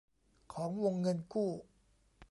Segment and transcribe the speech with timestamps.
[0.53, 1.49] ของวงเงินกู้